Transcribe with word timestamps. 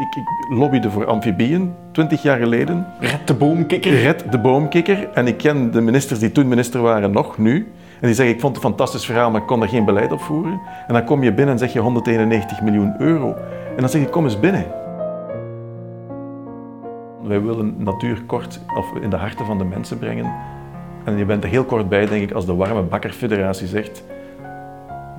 Ik, 0.00 0.14
ik 0.14 0.28
lobbyde 0.48 0.90
voor 0.90 1.06
amfibieën 1.06 1.74
20 1.92 2.22
jaar 2.22 2.38
geleden. 2.38 2.86
Red 3.00 3.26
de 3.26 3.34
boomkikker. 3.34 4.00
Red 4.02 4.32
de 4.32 4.38
boomkikker. 4.38 5.08
En 5.12 5.26
ik 5.26 5.36
ken 5.36 5.70
de 5.70 5.80
ministers 5.80 6.20
die 6.20 6.32
toen 6.32 6.48
minister 6.48 6.80
waren 6.80 7.10
nog 7.10 7.38
nu. 7.38 7.72
En 8.00 8.06
die 8.06 8.14
zeggen, 8.14 8.34
ik 8.34 8.40
vond 8.40 8.56
het 8.56 8.64
een 8.64 8.70
fantastisch 8.70 9.04
verhaal, 9.04 9.30
maar 9.30 9.40
ik 9.40 9.46
kon 9.46 9.62
er 9.62 9.68
geen 9.68 9.84
beleid 9.84 10.12
op 10.12 10.20
voeren. 10.20 10.60
En 10.86 10.94
dan 10.94 11.04
kom 11.04 11.22
je 11.22 11.32
binnen 11.32 11.54
en 11.54 11.58
zeg 11.58 11.72
je 11.72 11.78
191 11.78 12.62
miljoen 12.62 12.94
euro. 12.98 13.34
En 13.68 13.80
dan 13.80 13.88
zeg 13.88 14.00
je, 14.00 14.08
kom 14.08 14.24
eens 14.24 14.40
binnen. 14.40 14.66
Wij 17.22 17.42
willen 17.42 17.74
natuur 17.78 18.22
kort 18.22 18.60
of 18.76 18.86
in 19.00 19.10
de 19.10 19.16
harten 19.16 19.46
van 19.46 19.58
de 19.58 19.64
mensen 19.64 19.98
brengen. 19.98 20.32
En 21.04 21.16
je 21.16 21.24
bent 21.24 21.44
er 21.44 21.50
heel 21.50 21.64
kort 21.64 21.88
bij, 21.88 22.06
denk 22.06 22.22
ik, 22.22 22.32
als 22.32 22.46
de 22.46 22.54
Warme 22.54 22.82
Bakkerfederatie 22.82 23.66
zegt 23.66 24.02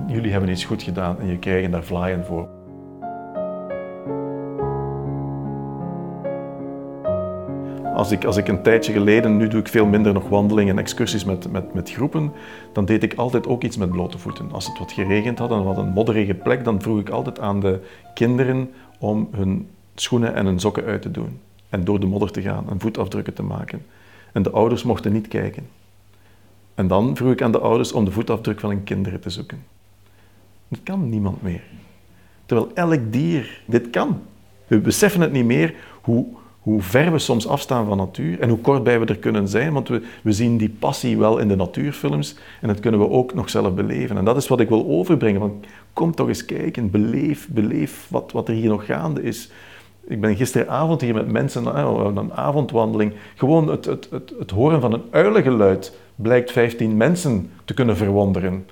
jullie 0.06 0.32
hebben 0.32 0.50
iets 0.50 0.64
goed 0.64 0.82
gedaan 0.82 1.20
en 1.20 1.26
je 1.26 1.38
krijgt 1.38 1.72
daar 1.72 1.84
vlaaien 1.84 2.24
voor. 2.24 2.48
Als 7.98 8.10
ik, 8.10 8.24
als 8.24 8.36
ik 8.36 8.48
een 8.48 8.62
tijdje 8.62 8.92
geleden, 8.92 9.36
nu 9.36 9.48
doe 9.48 9.60
ik 9.60 9.68
veel 9.68 9.86
minder 9.86 10.12
nog 10.12 10.28
wandelingen 10.28 10.76
en 10.76 10.82
excursies 10.82 11.24
met, 11.24 11.50
met, 11.52 11.74
met 11.74 11.90
groepen, 11.90 12.32
dan 12.72 12.84
deed 12.84 13.02
ik 13.02 13.14
altijd 13.14 13.46
ook 13.46 13.62
iets 13.62 13.76
met 13.76 13.90
blote 13.90 14.18
voeten. 14.18 14.52
Als 14.52 14.66
het 14.66 14.78
wat 14.78 14.92
geregend 14.92 15.38
had 15.38 15.50
en 15.50 15.64
wat 15.64 15.76
een 15.78 15.88
modderige 15.88 16.34
plek, 16.34 16.64
dan 16.64 16.82
vroeg 16.82 17.00
ik 17.00 17.08
altijd 17.08 17.40
aan 17.40 17.60
de 17.60 17.80
kinderen 18.14 18.70
om 18.98 19.28
hun 19.32 19.68
schoenen 19.94 20.34
en 20.34 20.46
hun 20.46 20.60
sokken 20.60 20.84
uit 20.84 21.02
te 21.02 21.10
doen. 21.10 21.40
En 21.68 21.84
door 21.84 22.00
de 22.00 22.06
modder 22.06 22.30
te 22.30 22.42
gaan 22.42 22.70
en 22.70 22.80
voetafdrukken 22.80 23.34
te 23.34 23.42
maken. 23.42 23.86
En 24.32 24.42
de 24.42 24.50
ouders 24.50 24.82
mochten 24.82 25.12
niet 25.12 25.28
kijken. 25.28 25.66
En 26.74 26.86
dan 26.86 27.16
vroeg 27.16 27.32
ik 27.32 27.42
aan 27.42 27.52
de 27.52 27.60
ouders 27.60 27.92
om 27.92 28.04
de 28.04 28.10
voetafdruk 28.10 28.60
van 28.60 28.70
hun 28.70 28.84
kinderen 28.84 29.20
te 29.20 29.30
zoeken. 29.30 29.64
Dat 30.68 30.80
kan 30.82 31.08
niemand 31.08 31.42
meer. 31.42 31.62
Terwijl 32.46 32.70
elk 32.74 33.12
dier 33.12 33.62
dit 33.66 33.90
kan. 33.90 34.20
We 34.66 34.78
beseffen 34.78 35.20
het 35.20 35.32
niet 35.32 35.44
meer 35.44 35.74
hoe, 36.00 36.26
hoe 36.58 36.82
ver 36.82 37.12
we 37.12 37.18
soms 37.18 37.46
afstaan 37.46 37.86
van 37.86 37.96
natuur 37.96 38.40
en 38.40 38.48
hoe 38.48 38.58
kortbij 38.58 39.00
we 39.00 39.06
er 39.06 39.18
kunnen 39.18 39.48
zijn, 39.48 39.72
want 39.72 39.88
we, 39.88 40.02
we 40.22 40.32
zien 40.32 40.56
die 40.56 40.76
passie 40.78 41.18
wel 41.18 41.38
in 41.38 41.48
de 41.48 41.56
natuurfilms 41.56 42.36
en 42.60 42.68
dat 42.68 42.80
kunnen 42.80 43.00
we 43.00 43.08
ook 43.08 43.34
nog 43.34 43.50
zelf 43.50 43.74
beleven. 43.74 44.16
En 44.16 44.24
dat 44.24 44.36
is 44.36 44.48
wat 44.48 44.60
ik 44.60 44.68
wil 44.68 44.86
overbrengen. 44.86 45.62
Kom 45.92 46.14
toch 46.14 46.28
eens 46.28 46.44
kijken, 46.44 46.90
beleef, 46.90 47.48
beleef 47.48 48.06
wat, 48.10 48.32
wat 48.32 48.48
er 48.48 48.54
hier 48.54 48.68
nog 48.68 48.86
gaande 48.86 49.22
is. 49.22 49.50
Ik 50.06 50.20
ben 50.20 50.36
gisteravond 50.36 51.00
hier 51.00 51.14
met 51.14 51.30
mensen 51.30 51.88
op 51.88 52.16
een 52.16 52.32
avondwandeling. 52.32 53.12
Gewoon 53.34 53.68
het, 53.68 53.84
het, 53.84 54.08
het, 54.10 54.32
het 54.38 54.50
horen 54.50 54.80
van 54.80 54.92
een 54.92 55.02
uilengeluid 55.10 55.98
blijkt 56.14 56.52
15 56.52 56.96
mensen 56.96 57.50
te 57.64 57.74
kunnen 57.74 57.96
verwonderen. 57.96 58.66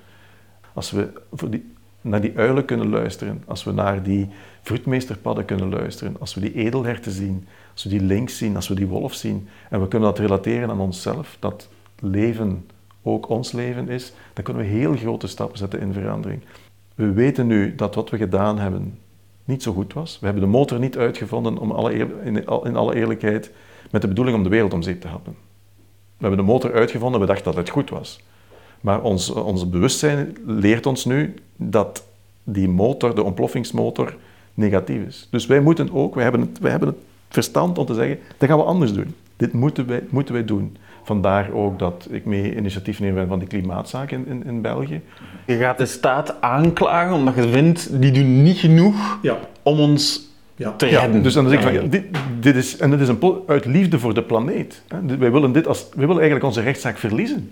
Als 0.75 0.91
we 0.91 1.09
voor 1.33 1.51
die, 1.51 1.75
naar 2.09 2.21
die 2.21 2.33
uilen 2.37 2.65
kunnen 2.65 2.89
luisteren, 2.89 3.43
als 3.47 3.65
we 3.65 3.73
naar 3.73 4.03
die 4.03 4.29
vroedmeesterpadden 4.63 5.45
kunnen 5.45 5.71
luisteren, 5.71 6.17
als 6.21 6.35
we 6.35 6.41
die 6.41 6.55
edelherten 6.55 7.13
zien, 7.13 7.47
als 7.73 7.83
we 7.83 7.89
die 7.89 8.01
lynx 8.01 8.39
zien, 8.39 8.57
als 8.57 8.69
we 8.69 8.75
die 8.75 8.87
wolf 8.87 9.15
zien, 9.15 9.49
en 9.71 9.81
we 9.81 9.89
kunnen 9.89 10.09
dat 10.09 10.19
relateren 10.19 10.71
aan 10.71 10.81
onszelf, 10.81 11.37
dat 11.41 11.69
leven 12.01 12.67
ook 13.03 13.29
ons 13.29 13.53
leven 13.53 13.89
is, 13.89 14.13
dan 14.33 14.45
kunnen 14.45 14.63
we 14.63 14.69
heel 14.69 14.97
grote 14.97 15.27
stappen 15.27 15.59
zetten 15.59 15.81
in 15.81 15.93
verandering. 15.93 16.43
We 16.95 17.13
weten 17.13 17.47
nu 17.47 17.75
dat 17.75 17.95
wat 17.95 18.11
we 18.11 18.17
gedaan 18.17 18.59
hebben 18.59 18.99
niet 19.45 19.63
zo 19.63 19.73
goed 19.73 19.93
was. 19.93 20.19
We 20.19 20.25
hebben 20.27 20.45
de 20.45 20.51
motor 20.51 20.79
niet 20.79 20.97
uitgevonden 20.97 21.59
om 21.59 21.71
alle 21.71 21.95
in 22.65 22.77
alle 22.77 22.95
eerlijkheid 22.95 23.51
met 23.91 24.03
de 24.03 24.09
bedoeling 24.09 24.37
om 24.37 24.43
de 24.43 24.49
wereld 24.49 24.73
om 24.73 24.83
zeep 24.83 25.01
te 25.01 25.09
helpen. 25.09 25.37
We 26.17 26.27
hebben 26.27 26.39
de 26.39 26.53
motor 26.53 26.75
uitgevonden, 26.75 27.21
we 27.21 27.27
dachten 27.27 27.45
dat 27.45 27.57
het 27.57 27.69
goed 27.69 27.91
was. 27.91 28.21
Maar 28.87 29.03
ons, 29.03 29.31
ons 29.31 29.69
bewustzijn 29.69 30.37
leert 30.47 30.87
ons 30.87 31.05
nu 31.05 31.35
dat 31.57 32.05
die 32.45 32.69
motor, 32.69 33.15
de 33.15 33.23
ontploffingsmotor, 33.23 34.17
negatief 34.55 35.07
is. 35.07 35.29
Dus 35.31 35.47
wij 35.47 35.61
moeten 35.61 35.93
ook, 35.93 36.15
wij 36.15 36.23
hebben 36.23 36.41
het, 36.41 36.59
wij 36.59 36.71
hebben 36.71 36.89
het 36.89 36.99
verstand 37.29 37.79
om 37.79 37.87
te 37.87 37.95
zeggen, 37.95 38.19
dat 38.39 38.49
gaan 38.49 38.59
we 38.59 38.65
anders 38.65 38.93
doen. 38.93 39.15
Dit 39.37 39.53
moeten 39.53 39.87
wij, 39.87 40.03
moeten 40.09 40.35
wij 40.35 40.45
doen. 40.45 40.77
Vandaar 41.03 41.53
ook 41.53 41.79
dat 41.79 42.09
ik 42.11 42.25
mee 42.25 42.57
initiatief 42.57 43.01
neem 43.01 43.29
van 43.29 43.39
die 43.39 43.49
klimaatzaken 43.49 44.27
in, 44.27 44.33
in, 44.33 44.47
in, 44.47 44.61
België. 44.61 45.01
Je 45.47 45.57
gaat 45.57 45.79
de 45.79 45.87
staat 45.87 46.41
aanklagen 46.41 47.15
omdat 47.15 47.35
je 47.35 47.49
vindt, 47.49 48.01
die 48.01 48.13
doen 48.13 48.43
niet 48.43 48.59
genoeg 48.59 49.19
ja. 49.23 49.39
om 49.63 49.81
ons 49.81 50.29
ja. 50.55 50.73
te 50.73 50.87
redden. 50.87 51.17
Ja, 51.17 51.23
dus 51.23 51.35
dan 51.35 51.49
zeg 51.49 51.65
ik 51.65 51.79
van, 51.79 51.89
dit, 51.89 52.05
dit, 52.41 52.57
is, 52.57 52.77
en 52.77 52.91
dit 52.91 53.01
is 53.01 53.09
een, 53.09 53.43
uit 53.47 53.65
liefde 53.65 53.99
voor 53.99 54.15
de 54.15 54.23
planeet. 54.23 54.83
Wij 55.19 55.33
willen, 55.33 55.53
dit 55.53 55.67
als, 55.67 55.89
wij 55.89 56.07
willen 56.07 56.23
eigenlijk 56.23 56.45
onze 56.45 56.61
rechtszaak 56.61 56.99
verliezen. 56.99 57.51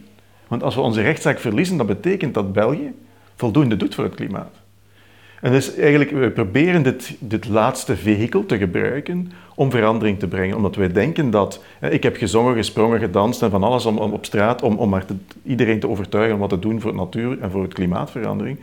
Want 0.48 0.62
als 0.62 0.74
we 0.74 0.80
onze 0.80 1.02
rechtszaak 1.02 1.38
verliezen, 1.38 1.76
dat 1.76 1.86
betekent 1.86 2.34
dat 2.34 2.52
België 2.52 2.92
voldoende 3.36 3.76
doet 3.76 3.94
voor 3.94 4.04
het 4.04 4.14
klimaat. 4.14 4.62
En 5.44 5.52
dus 5.52 5.74
eigenlijk, 5.74 6.10
we 6.10 6.30
proberen 6.30 6.82
dit, 6.82 7.16
dit 7.18 7.48
laatste 7.48 7.96
vehikel 7.96 8.46
te 8.46 8.58
gebruiken 8.58 9.32
om 9.54 9.70
verandering 9.70 10.18
te 10.18 10.28
brengen. 10.28 10.56
Omdat 10.56 10.76
wij 10.76 10.92
denken 10.92 11.30
dat... 11.30 11.62
Ik 11.90 12.02
heb 12.02 12.16
gezongen, 12.16 12.54
gesprongen, 12.54 12.98
gedanst 12.98 13.42
en 13.42 13.50
van 13.50 13.62
alles 13.62 13.86
om, 13.86 13.98
op 13.98 14.24
straat 14.24 14.62
om, 14.62 14.76
om 14.76 14.88
maar 14.88 15.04
iedereen 15.42 15.80
te 15.80 15.88
overtuigen 15.88 16.38
wat 16.38 16.48
te 16.48 16.58
doen 16.58 16.80
voor 16.80 16.90
de 16.90 16.96
natuur 16.96 17.40
en 17.40 17.50
voor 17.50 17.62
het 17.62 17.74
klimaatverandering. 17.74 18.58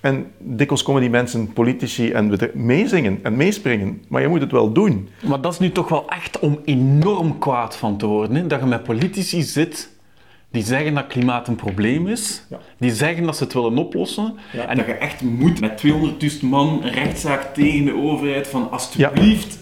En 0.00 0.26
dikwijls 0.38 0.82
komen 0.82 1.00
die 1.00 1.10
mensen, 1.10 1.52
politici, 1.52 2.10
en 2.12 2.38
meezingen 2.54 3.18
en 3.22 3.36
meespringen. 3.36 4.02
Maar 4.08 4.22
je 4.22 4.28
moet 4.28 4.40
het 4.40 4.52
wel 4.52 4.72
doen. 4.72 5.08
Maar 5.28 5.40
dat 5.40 5.52
is 5.52 5.58
nu 5.58 5.72
toch 5.72 5.88
wel 5.88 6.08
echt 6.08 6.38
om 6.38 6.58
enorm 6.64 7.38
kwaad 7.38 7.76
van 7.76 7.96
te 7.96 8.06
worden. 8.06 8.36
Hè? 8.36 8.46
Dat 8.46 8.60
je 8.60 8.66
met 8.66 8.82
politici 8.82 9.42
zit 9.42 9.93
die 10.54 10.62
zeggen 10.62 10.94
dat 10.94 11.06
klimaat 11.06 11.48
een 11.48 11.56
probleem 11.56 12.06
is, 12.06 12.42
die 12.78 12.92
zeggen 12.92 13.24
dat 13.24 13.36
ze 13.36 13.44
het 13.44 13.52
willen 13.52 13.78
oplossen, 13.78 14.34
en 14.68 14.76
dat 14.76 14.86
je 14.86 14.92
echt 14.92 15.22
moet 15.22 15.60
met 15.60 15.82
200.000 15.86 16.40
man 16.40 16.80
een 16.82 16.90
rechtszaak 16.90 17.54
tegen 17.54 17.84
de 17.84 17.96
overheid 17.96 18.48
van 18.48 18.70
alsjeblieft, 18.70 19.58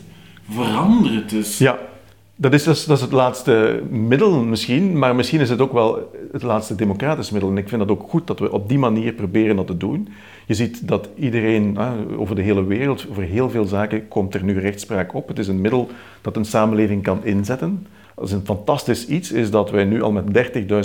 ja. 0.48 0.54
verander 0.54 1.14
het 1.14 1.30
dus. 1.30 1.58
Ja, 1.58 1.78
dat 2.36 2.52
is, 2.52 2.64
dat 2.64 2.96
is, 2.96 3.00
het 3.00 3.12
laatste 3.12 3.82
middel 3.90 4.44
misschien, 4.44 4.98
maar 4.98 5.14
misschien 5.14 5.40
is 5.40 5.50
het 5.50 5.60
ook 5.60 5.72
wel 5.72 6.12
het 6.32 6.42
laatste 6.42 6.74
democratisch 6.74 7.30
middel. 7.30 7.50
En 7.50 7.58
ik 7.58 7.68
vind 7.68 7.80
het 7.80 7.90
ook 7.90 8.08
goed 8.08 8.26
dat 8.26 8.38
we 8.38 8.52
op 8.52 8.68
die 8.68 8.78
manier 8.78 9.12
proberen 9.12 9.56
dat 9.56 9.66
te 9.66 9.76
doen. 9.76 10.08
Je 10.46 10.54
ziet 10.54 10.88
dat 10.88 11.08
iedereen 11.16 11.78
over 12.16 12.34
de 12.34 12.42
hele 12.42 12.64
wereld, 12.64 13.06
over 13.10 13.22
heel 13.22 13.50
veel 13.50 13.64
zaken, 13.64 14.08
komt 14.08 14.34
er 14.34 14.44
nu 14.44 14.60
rechtspraak 14.60 15.14
op. 15.14 15.28
Het 15.28 15.38
is 15.38 15.48
een 15.48 15.60
middel 15.60 15.88
dat 16.20 16.36
een 16.36 16.44
samenleving 16.44 17.02
kan 17.02 17.24
inzetten. 17.24 17.86
Dat 18.14 18.24
is 18.24 18.32
een 18.32 18.44
fantastisch 18.44 19.06
iets, 19.06 19.32
is 19.32 19.50
dat 19.50 19.70
wij 19.70 19.84
nu 19.84 20.02
al 20.02 20.12
met 20.12 20.24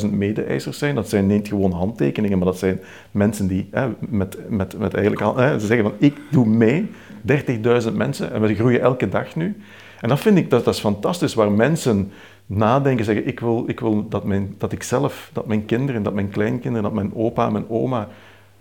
30.000 0.03 0.09
mede-eisers 0.11 0.77
zijn. 0.77 0.95
Dat 0.95 1.09
zijn 1.09 1.27
niet 1.27 1.47
gewoon 1.47 1.71
handtekeningen, 1.71 2.37
maar 2.37 2.47
dat 2.47 2.57
zijn 2.57 2.79
mensen 3.11 3.47
die 3.47 3.67
hè, 3.71 3.87
met, 3.99 4.49
met, 4.49 4.79
met 4.79 4.93
eigenlijk 4.93 5.37
hè, 5.37 5.59
ze 5.59 5.65
zeggen 5.65 5.85
van 5.89 5.97
ik 5.97 6.17
doe 6.31 6.45
mee, 6.45 6.89
30.000 7.27 7.93
mensen, 7.93 8.31
en 8.31 8.41
we 8.41 8.55
groeien 8.55 8.81
elke 8.81 9.09
dag 9.09 9.35
nu. 9.35 9.57
En 10.01 10.09
dat 10.09 10.19
vind 10.19 10.37
ik, 10.37 10.49
dat, 10.49 10.65
dat 10.65 10.73
is 10.73 10.79
fantastisch, 10.79 11.33
waar 11.33 11.51
mensen 11.51 12.11
nadenken, 12.45 13.05
zeggen 13.05 13.27
ik 13.27 13.39
wil, 13.39 13.63
ik 13.67 13.79
wil 13.79 14.07
dat, 14.07 14.23
mijn, 14.23 14.55
dat 14.57 14.71
ik 14.71 14.83
zelf, 14.83 15.29
dat 15.33 15.47
mijn 15.47 15.65
kinderen, 15.65 16.03
dat 16.03 16.13
mijn 16.13 16.29
kleinkinderen, 16.29 16.83
dat 16.83 16.93
mijn 16.93 17.15
opa 17.15 17.49
mijn 17.49 17.69
oma 17.69 18.07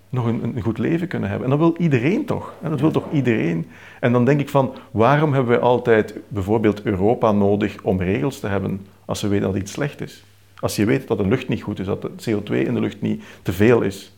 nog 0.09 0.27
een, 0.27 0.62
goed 0.62 0.78
leven 0.78 1.09
kunnen 1.09 1.28
hebben. 1.28 1.50
En 1.50 1.59
dat 1.59 1.69
wil 1.69 1.77
iedereen 1.78 2.25
toch? 2.25 2.55
Dat 2.62 2.81
wil 2.81 2.91
toch 2.91 3.12
iedereen? 3.12 3.67
En 4.00 4.12
dan 4.12 4.25
denk 4.25 4.41
ik 4.41 4.49
van, 4.49 4.75
waarom 4.91 5.33
hebben 5.33 5.53
we 5.53 5.61
altijd 5.61 6.15
bijvoorbeeld 6.28 6.83
Europa 6.83 7.33
nodig 7.33 7.77
om 7.83 8.00
regels 8.00 8.41
te 8.41 8.47
hebben 8.47 8.87
als 9.05 9.22
we 9.22 9.28
weten 9.28 9.47
dat 9.47 9.56
iets 9.56 9.72
slecht 9.72 10.00
is? 10.00 10.25
Als 10.61 10.77
je 10.77 10.84
weet 10.84 11.09
dat 11.09 11.19
de 11.19 11.27
lucht 11.27 11.49
niet 11.49 11.62
goed 11.62 11.78
is, 11.78 11.87
dat 11.87 12.03
de 12.03 12.11
CO2 12.11 12.53
in 12.53 12.75
de 12.75 12.81
lucht 12.81 13.00
niet 13.00 13.25
te 13.43 13.53
veel 13.53 13.81
is, 13.83 14.12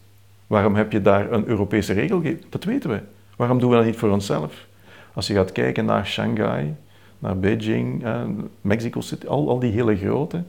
waarom 0.47 0.75
heb 0.75 0.93
je 0.93 1.03
daar 1.03 1.33
een 1.33 1.47
Europese 1.47 1.93
regel? 1.93 2.23
Dat 2.49 2.65
weten 2.65 2.91
we. 2.91 3.01
Waarom 3.37 3.59
doen 3.59 3.71
we 3.71 3.77
dat 3.77 3.85
niet 3.85 3.97
voor 3.97 4.11
onszelf? 4.11 4.67
Als 5.15 5.27
je 5.27 5.35
gaat 5.35 5.53
kijken 5.53 5.85
naar 5.85 6.07
Shanghai, 6.07 6.75
naar 7.19 7.39
Beijing, 7.39 8.05
eh, 8.05 8.23
Mexico 8.61 9.01
City, 9.01 9.27
al, 9.27 9.49
al 9.49 9.59
die 9.59 9.73
hele 9.73 9.97
grote, 9.97 10.43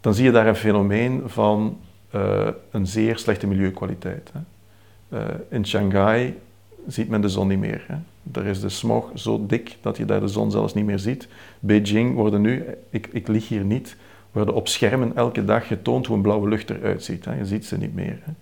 dan 0.00 0.14
zie 0.14 0.24
je 0.24 0.30
daar 0.30 0.46
een 0.46 0.56
fenomeen 0.56 1.22
van 1.26 1.78
uh, 2.14 2.48
een 2.70 2.86
zeer 2.86 3.18
slechte 3.18 3.46
milieukwaliteit. 3.46 4.30
Hè. 4.32 4.40
Uh, 5.12 5.20
in 5.48 5.66
Shanghai 5.66 6.38
ziet 6.86 7.08
men 7.08 7.20
de 7.20 7.28
zon 7.28 7.48
niet 7.48 7.58
meer. 7.58 7.84
Hè. 7.86 7.94
Daar 8.22 8.44
is 8.44 8.60
de 8.60 8.68
smog 8.68 9.10
zo 9.14 9.46
dik 9.46 9.76
dat 9.80 9.96
je 9.96 10.04
daar 10.04 10.20
de 10.20 10.28
zon 10.28 10.50
zelfs 10.50 10.74
niet 10.74 10.84
meer 10.84 10.98
ziet. 10.98 11.28
Beijing 11.60 12.14
worden 12.14 12.40
nu, 12.40 12.64
ik, 12.90 13.08
ik 13.12 13.28
lig 13.28 13.48
hier 13.48 13.64
niet, 13.64 13.96
worden 14.32 14.54
op 14.54 14.68
schermen 14.68 15.16
elke 15.16 15.44
dag 15.44 15.66
getoond 15.66 16.06
hoe 16.06 16.16
een 16.16 16.22
blauwe 16.22 16.48
lucht 16.48 16.70
eruit 16.70 17.04
ziet. 17.04 17.24
Hè. 17.24 17.34
Je 17.34 17.46
ziet 17.46 17.64
ze 17.64 17.78
niet 17.78 17.94
meer. 17.94 18.18
Hè. 18.22 18.32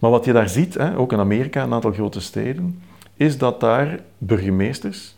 Maar 0.00 0.10
wat 0.10 0.24
je 0.24 0.32
daar 0.32 0.48
ziet, 0.48 0.74
hè, 0.74 0.96
ook 0.96 1.12
in 1.12 1.18
Amerika, 1.18 1.62
een 1.62 1.72
aantal 1.72 1.92
grote 1.92 2.20
steden, 2.20 2.82
is 3.14 3.38
dat 3.38 3.60
daar 3.60 4.00
burgemeesters 4.18 5.16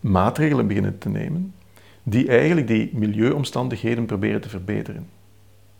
maatregelen 0.00 0.66
beginnen 0.66 0.98
te 0.98 1.08
nemen 1.08 1.54
die 2.02 2.28
eigenlijk 2.28 2.66
die 2.66 2.90
milieuomstandigheden 2.92 4.06
proberen 4.06 4.40
te 4.40 4.48
verbeteren. 4.48 5.08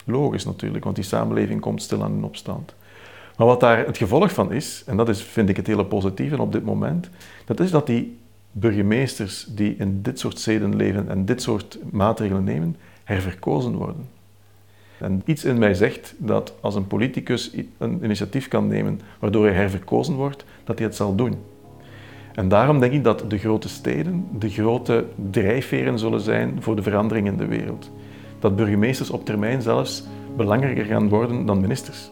Logisch 0.04 0.44
natuurlijk, 0.44 0.84
want 0.84 0.96
die 0.96 1.04
samenleving 1.04 1.60
komt 1.60 1.82
stil 1.82 2.02
aan 2.02 2.12
in 2.12 2.24
opstand. 2.24 2.74
Maar 3.36 3.46
wat 3.46 3.60
daar 3.60 3.86
het 3.86 3.96
gevolg 3.96 4.32
van 4.32 4.52
is, 4.52 4.82
en 4.86 4.96
dat 4.96 5.08
is, 5.08 5.22
vind 5.22 5.48
ik 5.48 5.56
het 5.56 5.66
hele 5.66 5.84
positieve 5.84 6.40
op 6.40 6.52
dit 6.52 6.64
moment, 6.64 7.10
dat 7.44 7.60
is 7.60 7.70
dat 7.70 7.86
die 7.86 8.18
burgemeesters 8.52 9.46
die 9.48 9.76
in 9.78 10.02
dit 10.02 10.18
soort 10.18 10.38
steden 10.38 10.76
leven 10.76 11.08
en 11.08 11.24
dit 11.24 11.42
soort 11.42 11.78
maatregelen 11.90 12.44
nemen, 12.44 12.76
herverkozen 13.04 13.74
worden. 13.74 14.08
En 14.98 15.22
iets 15.24 15.44
in 15.44 15.58
mij 15.58 15.74
zegt 15.74 16.14
dat 16.18 16.54
als 16.60 16.74
een 16.74 16.86
politicus 16.86 17.52
een 17.78 18.04
initiatief 18.04 18.48
kan 18.48 18.66
nemen 18.66 19.00
waardoor 19.18 19.44
hij 19.44 19.54
herverkozen 19.54 20.14
wordt, 20.14 20.44
dat 20.64 20.78
hij 20.78 20.86
het 20.86 20.96
zal 20.96 21.14
doen. 21.14 21.36
En 22.34 22.48
daarom 22.48 22.80
denk 22.80 22.92
ik 22.92 23.04
dat 23.04 23.24
de 23.30 23.38
grote 23.38 23.68
steden 23.68 24.26
de 24.38 24.48
grote 24.48 25.04
drijfveren 25.30 25.98
zullen 25.98 26.20
zijn 26.20 26.62
voor 26.62 26.76
de 26.76 26.82
verandering 26.82 27.26
in 27.26 27.36
de 27.36 27.46
wereld. 27.46 27.90
Dat 28.38 28.56
burgemeesters 28.56 29.10
op 29.10 29.24
termijn 29.24 29.62
zelfs 29.62 30.04
belangrijker 30.36 30.84
gaan 30.84 31.08
worden 31.08 31.46
dan 31.46 31.60
ministers. 31.60 32.10